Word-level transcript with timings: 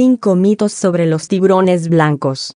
5 0.00 0.36
mitos 0.36 0.72
sobre 0.72 1.06
los 1.06 1.26
tiburones 1.26 1.88
blancos. 1.88 2.54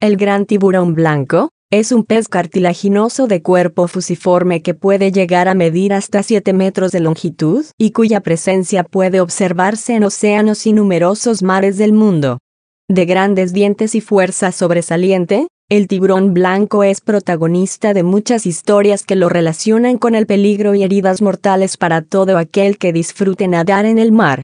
El 0.00 0.16
gran 0.16 0.44
tiburón 0.44 0.94
blanco 0.94 1.50
es 1.70 1.92
un 1.92 2.02
pez 2.02 2.26
cartilaginoso 2.26 3.28
de 3.28 3.42
cuerpo 3.42 3.86
fusiforme 3.86 4.60
que 4.60 4.74
puede 4.74 5.12
llegar 5.12 5.46
a 5.46 5.54
medir 5.54 5.92
hasta 5.92 6.24
7 6.24 6.52
metros 6.52 6.90
de 6.90 6.98
longitud 6.98 7.64
y 7.78 7.92
cuya 7.92 8.18
presencia 8.22 8.82
puede 8.82 9.20
observarse 9.20 9.94
en 9.94 10.02
océanos 10.02 10.66
y 10.66 10.72
numerosos 10.72 11.44
mares 11.44 11.78
del 11.78 11.92
mundo. 11.92 12.40
De 12.88 13.04
grandes 13.04 13.52
dientes 13.52 13.94
y 13.94 14.00
fuerza 14.00 14.50
sobresaliente, 14.50 15.46
el 15.70 15.86
tiburón 15.86 16.34
blanco 16.34 16.82
es 16.82 17.00
protagonista 17.02 17.94
de 17.94 18.02
muchas 18.02 18.46
historias 18.46 19.04
que 19.04 19.14
lo 19.14 19.28
relacionan 19.28 19.98
con 19.98 20.16
el 20.16 20.26
peligro 20.26 20.74
y 20.74 20.82
heridas 20.82 21.22
mortales 21.22 21.76
para 21.76 22.02
todo 22.02 22.36
aquel 22.36 22.78
que 22.78 22.92
disfrute 22.92 23.46
nadar 23.46 23.86
en 23.86 23.98
el 23.98 24.10
mar. 24.10 24.42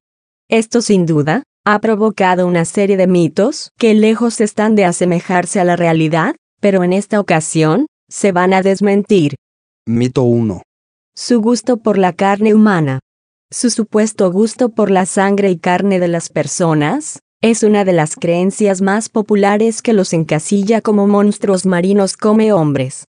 Esto 0.50 0.82
sin 0.82 1.06
duda, 1.06 1.44
ha 1.64 1.78
provocado 1.78 2.44
una 2.48 2.64
serie 2.64 2.96
de 2.96 3.06
mitos 3.06 3.70
que 3.78 3.94
lejos 3.94 4.40
están 4.40 4.74
de 4.74 4.84
asemejarse 4.84 5.60
a 5.60 5.64
la 5.64 5.76
realidad, 5.76 6.34
pero 6.60 6.82
en 6.82 6.92
esta 6.92 7.20
ocasión, 7.20 7.86
se 8.08 8.32
van 8.32 8.52
a 8.52 8.60
desmentir. 8.60 9.36
Mito 9.86 10.24
1. 10.24 10.60
Su 11.14 11.40
gusto 11.40 11.76
por 11.76 11.98
la 11.98 12.12
carne 12.14 12.52
humana. 12.52 12.98
Su 13.52 13.70
supuesto 13.70 14.32
gusto 14.32 14.70
por 14.70 14.90
la 14.90 15.06
sangre 15.06 15.52
y 15.52 15.56
carne 15.56 16.00
de 16.00 16.08
las 16.08 16.28
personas, 16.28 17.20
es 17.40 17.62
una 17.62 17.84
de 17.84 17.92
las 17.92 18.16
creencias 18.16 18.82
más 18.82 19.08
populares 19.08 19.82
que 19.82 19.92
los 19.92 20.12
encasilla 20.12 20.80
como 20.80 21.06
monstruos 21.06 21.64
marinos 21.64 22.16
come 22.16 22.52
hombres. 22.52 23.04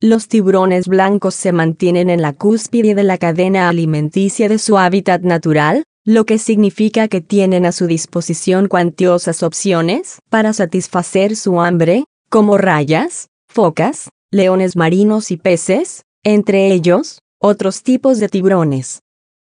Los 0.00 0.28
tiburones 0.28 0.88
blancos 0.88 1.34
se 1.34 1.52
mantienen 1.52 2.08
en 2.08 2.22
la 2.22 2.32
cúspide 2.32 2.94
de 2.94 3.04
la 3.04 3.18
cadena 3.18 3.68
alimenticia 3.68 4.48
de 4.48 4.56
su 4.58 4.78
hábitat 4.78 5.20
natural, 5.20 5.84
lo 6.06 6.24
que 6.24 6.38
significa 6.38 7.08
que 7.08 7.20
tienen 7.20 7.66
a 7.66 7.72
su 7.72 7.88
disposición 7.88 8.68
cuantiosas 8.68 9.42
opciones 9.42 10.20
para 10.30 10.52
satisfacer 10.52 11.34
su 11.34 11.60
hambre, 11.60 12.04
como 12.30 12.58
rayas, 12.58 13.26
focas, 13.48 14.08
leones 14.30 14.76
marinos 14.76 15.32
y 15.32 15.36
peces, 15.36 16.04
entre 16.22 16.72
ellos, 16.72 17.18
otros 17.40 17.82
tipos 17.82 18.20
de 18.20 18.28
tiburones. 18.28 19.00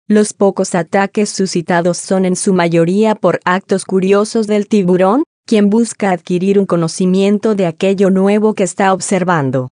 Los 0.08 0.32
pocos 0.32 0.74
ataques 0.74 1.28
suscitados 1.28 1.98
son 1.98 2.24
en 2.24 2.34
su 2.34 2.54
mayoría 2.54 3.14
por 3.14 3.40
actos 3.44 3.84
curiosos 3.84 4.46
del 4.46 4.66
tiburón, 4.66 5.24
quien 5.46 5.68
busca 5.68 6.12
adquirir 6.12 6.58
un 6.58 6.64
conocimiento 6.64 7.54
de 7.54 7.66
aquello 7.66 8.08
nuevo 8.08 8.54
que 8.54 8.64
está 8.64 8.94
observando. 8.94 9.68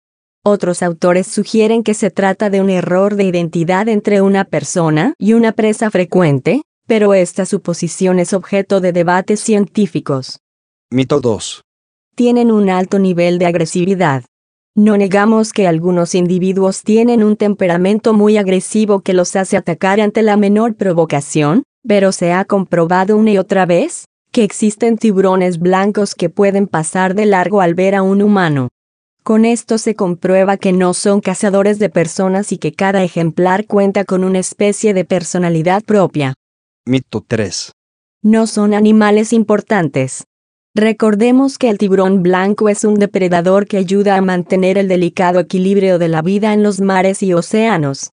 Otros 0.44 0.82
autores 0.82 1.28
sugieren 1.28 1.84
que 1.84 1.94
se 1.94 2.10
trata 2.10 2.50
de 2.50 2.62
un 2.62 2.72
error 2.72 3.16
de 3.16 3.26
identidad 3.26 3.88
entre 3.90 4.22
una 4.22 4.44
persona 4.46 5.14
y 5.20 5.34
una 5.34 5.52
presa 5.52 5.92
frecuente, 5.92 6.64
pero 6.90 7.14
esta 7.14 7.46
suposición 7.46 8.18
es 8.18 8.34
objeto 8.34 8.82
de 8.82 8.92
debates 8.92 9.40
científicos. 9.40 10.40
Mito 10.90 11.22
2. 11.22 11.62
Tienen 12.16 12.52
un 12.52 12.72
alto 12.72 12.98
nivel 12.98 13.38
de 13.38 13.46
agresividad. 13.46 14.24
No 14.76 14.98
negamos 14.98 15.54
que 15.54 15.68
algunos 15.68 16.16
individuos 16.16 16.82
tienen 16.82 17.24
un 17.24 17.36
temperamento 17.36 18.14
muy 18.14 18.38
agresivo 18.38 19.02
que 19.02 19.14
los 19.14 19.36
hace 19.36 19.56
atacar 19.56 20.02
ante 20.02 20.24
la 20.24 20.36
menor 20.36 20.74
provocación, 20.74 21.62
pero 21.88 22.12
se 22.12 22.34
ha 22.34 22.44
comprobado 22.44 23.18
una 23.18 23.34
y 23.34 23.38
otra 23.38 23.68
vez 23.68 24.06
que 24.32 24.44
existen 24.44 24.98
tiburones 24.98 25.60
blancos 25.60 26.16
que 26.16 26.32
pueden 26.32 26.66
pasar 26.66 27.14
de 27.14 27.28
largo 27.28 27.62
al 27.62 27.76
ver 27.76 27.94
a 27.94 28.02
un 28.02 28.24
humano. 28.24 28.70
Con 29.22 29.46
esto 29.46 29.78
se 29.78 29.94
comprueba 29.94 30.58
que 30.58 30.74
no 30.74 30.96
son 30.96 31.22
cazadores 31.22 31.78
de 31.78 31.92
personas 31.92 32.52
y 32.52 32.58
que 32.58 32.74
cada 32.74 33.04
ejemplar 33.04 33.68
cuenta 33.68 34.06
con 34.06 34.24
una 34.24 34.40
especie 34.40 34.96
de 34.96 35.06
personalidad 35.06 35.84
propia. 35.84 36.34
Mito 36.86 37.24
3. 37.28 37.72
No 38.24 38.48
son 38.48 38.74
animales 38.74 39.32
importantes. 39.34 40.26
Recordemos 40.76 41.58
que 41.58 41.70
el 41.70 41.78
tiburón 41.78 42.24
blanco 42.24 42.70
es 42.70 42.84
un 42.84 42.96
depredador 42.96 43.68
que 43.68 43.78
ayuda 43.78 44.16
a 44.16 44.22
mantener 44.22 44.78
el 44.78 44.88
delicado 44.88 45.40
equilibrio 45.40 46.00
de 46.00 46.08
la 46.08 46.22
vida 46.22 46.54
en 46.54 46.64
los 46.64 46.80
mares 46.80 47.24
y 47.24 47.34
océanos. 47.34 48.12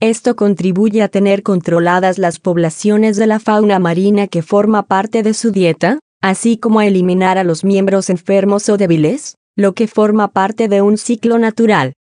Esto 0.00 0.36
contribuye 0.36 1.02
a 1.02 1.08
tener 1.08 1.42
controladas 1.42 2.18
las 2.18 2.38
poblaciones 2.38 3.16
de 3.16 3.26
la 3.26 3.40
fauna 3.40 3.78
marina 3.78 4.26
que 4.26 4.42
forma 4.42 4.84
parte 4.84 5.22
de 5.22 5.34
su 5.34 5.50
dieta, 5.50 5.98
así 6.22 6.56
como 6.56 6.80
a 6.80 6.86
eliminar 6.86 7.36
a 7.36 7.44
los 7.44 7.64
miembros 7.64 8.10
enfermos 8.10 8.68
o 8.68 8.76
débiles, 8.76 9.36
lo 9.56 9.74
que 9.74 9.88
forma 9.88 10.28
parte 10.28 10.68
de 10.68 10.82
un 10.82 10.98
ciclo 10.98 11.38
natural. 11.38 11.94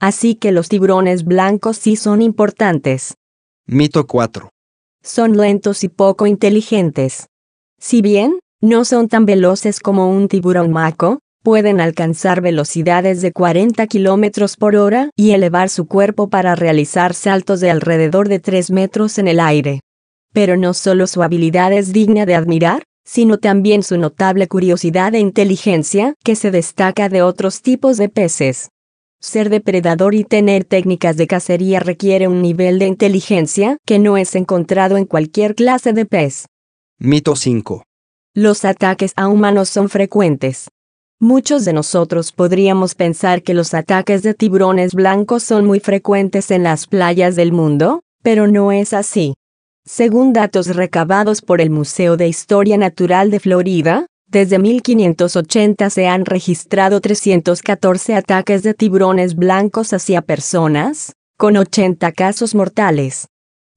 Así 0.00 0.34
que 0.34 0.50
los 0.50 0.68
tiburones 0.68 1.24
blancos 1.24 1.78
sí 1.78 1.96
son 1.96 2.22
importantes. 2.22 3.14
Mito 3.66 4.06
4. 4.06 4.50
Son 5.06 5.36
lentos 5.36 5.84
y 5.84 5.90
poco 5.90 6.26
inteligentes. 6.26 7.26
Si 7.78 8.00
bien, 8.00 8.38
no 8.62 8.86
son 8.86 9.08
tan 9.08 9.26
veloces 9.26 9.78
como 9.78 10.08
un 10.08 10.28
tiburón 10.28 10.72
maco, 10.72 11.18
pueden 11.42 11.82
alcanzar 11.82 12.40
velocidades 12.40 13.20
de 13.20 13.30
40 13.30 13.86
km 13.86 14.56
por 14.56 14.76
hora 14.76 15.10
y 15.14 15.32
elevar 15.32 15.68
su 15.68 15.86
cuerpo 15.86 16.30
para 16.30 16.54
realizar 16.54 17.12
saltos 17.12 17.60
de 17.60 17.70
alrededor 17.70 18.30
de 18.30 18.38
3 18.38 18.70
metros 18.70 19.18
en 19.18 19.28
el 19.28 19.40
aire. 19.40 19.80
Pero 20.32 20.56
no 20.56 20.72
solo 20.72 21.06
su 21.06 21.22
habilidad 21.22 21.70
es 21.74 21.92
digna 21.92 22.24
de 22.24 22.34
admirar, 22.34 22.82
sino 23.04 23.36
también 23.36 23.82
su 23.82 23.98
notable 23.98 24.48
curiosidad 24.48 25.14
e 25.14 25.18
inteligencia, 25.18 26.14
que 26.24 26.34
se 26.34 26.50
destaca 26.50 27.10
de 27.10 27.20
otros 27.20 27.60
tipos 27.60 27.98
de 27.98 28.08
peces. 28.08 28.70
Ser 29.24 29.48
depredador 29.48 30.14
y 30.14 30.22
tener 30.22 30.64
técnicas 30.64 31.16
de 31.16 31.26
cacería 31.26 31.80
requiere 31.80 32.28
un 32.28 32.42
nivel 32.42 32.78
de 32.78 32.84
inteligencia 32.84 33.78
que 33.86 33.98
no 33.98 34.18
es 34.18 34.34
encontrado 34.34 34.98
en 34.98 35.06
cualquier 35.06 35.54
clase 35.54 35.94
de 35.94 36.04
pez. 36.04 36.44
Mito 36.98 37.34
5. 37.34 37.84
Los 38.34 38.66
ataques 38.66 39.14
a 39.16 39.28
humanos 39.28 39.70
son 39.70 39.88
frecuentes. 39.88 40.68
Muchos 41.20 41.64
de 41.64 41.72
nosotros 41.72 42.32
podríamos 42.32 42.94
pensar 42.94 43.42
que 43.42 43.54
los 43.54 43.72
ataques 43.72 44.22
de 44.22 44.34
tiburones 44.34 44.92
blancos 44.92 45.42
son 45.42 45.64
muy 45.64 45.80
frecuentes 45.80 46.50
en 46.50 46.62
las 46.62 46.86
playas 46.86 47.34
del 47.34 47.50
mundo, 47.50 48.02
pero 48.22 48.46
no 48.46 48.72
es 48.72 48.92
así. 48.92 49.32
Según 49.86 50.34
datos 50.34 50.76
recabados 50.76 51.40
por 51.40 51.62
el 51.62 51.70
Museo 51.70 52.18
de 52.18 52.28
Historia 52.28 52.76
Natural 52.76 53.30
de 53.30 53.40
Florida, 53.40 54.06
desde 54.34 54.58
1580 54.58 55.90
se 55.90 56.08
han 56.08 56.24
registrado 56.24 57.00
314 57.00 58.16
ataques 58.16 58.64
de 58.64 58.74
tiburones 58.74 59.36
blancos 59.36 59.92
hacia 59.92 60.22
personas, 60.22 61.12
con 61.38 61.56
80 61.56 62.10
casos 62.10 62.52
mortales. 62.56 63.28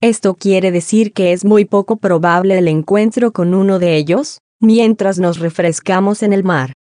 Esto 0.02 0.34
quiere 0.34 0.72
decir 0.72 1.14
que 1.14 1.32
es 1.32 1.46
muy 1.46 1.66
poco 1.66 1.98
probable 1.98 2.58
el 2.58 2.68
encuentro 2.70 3.32
con 3.32 3.54
uno 3.54 3.78
de 3.78 3.98
ellos, 3.98 4.40
mientras 4.60 5.20
nos 5.20 5.38
refrescamos 5.38 6.24
en 6.24 6.34
el 6.34 6.44
mar. 6.44 6.74